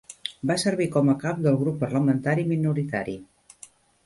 [0.51, 3.15] Va servir com a cap del grup parlamentari minoritari.